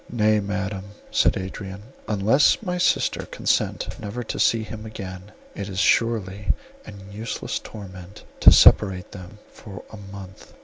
[0.11, 5.77] "Nay, Madam," said Adrian, "unless my sister consent never to see him again, it is
[5.77, 6.53] surely
[6.87, 10.55] an useless torment to separate them for a month."